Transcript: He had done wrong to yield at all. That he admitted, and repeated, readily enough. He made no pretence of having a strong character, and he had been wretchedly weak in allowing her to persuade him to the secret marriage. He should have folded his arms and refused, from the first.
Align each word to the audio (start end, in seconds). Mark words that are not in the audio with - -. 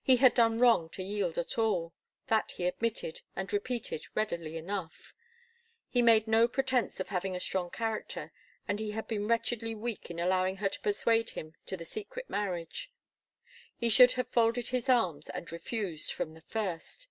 He 0.00 0.18
had 0.18 0.32
done 0.32 0.60
wrong 0.60 0.88
to 0.90 1.02
yield 1.02 1.36
at 1.38 1.58
all. 1.58 1.92
That 2.28 2.52
he 2.52 2.66
admitted, 2.66 3.22
and 3.34 3.52
repeated, 3.52 4.06
readily 4.14 4.56
enough. 4.56 5.12
He 5.88 6.02
made 6.02 6.28
no 6.28 6.46
pretence 6.46 7.00
of 7.00 7.08
having 7.08 7.34
a 7.34 7.40
strong 7.40 7.70
character, 7.70 8.30
and 8.68 8.78
he 8.78 8.92
had 8.92 9.08
been 9.08 9.26
wretchedly 9.26 9.74
weak 9.74 10.08
in 10.08 10.20
allowing 10.20 10.58
her 10.58 10.68
to 10.68 10.80
persuade 10.82 11.30
him 11.30 11.56
to 11.66 11.76
the 11.76 11.84
secret 11.84 12.30
marriage. 12.30 12.92
He 13.76 13.88
should 13.90 14.12
have 14.12 14.28
folded 14.28 14.68
his 14.68 14.88
arms 14.88 15.28
and 15.30 15.50
refused, 15.50 16.12
from 16.12 16.34
the 16.34 16.42
first. 16.42 17.08